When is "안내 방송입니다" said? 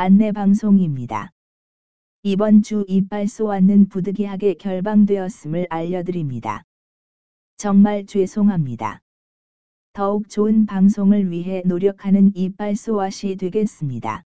0.00-1.32